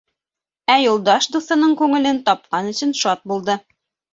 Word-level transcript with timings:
Ә 0.75 0.77
Юлдаш 0.83 1.27
дуҫының 1.35 1.75
күңелен 1.83 2.23
тапҡан 2.31 2.73
өсөн 2.73 2.99
шат 3.03 3.25
булды. 3.35 3.59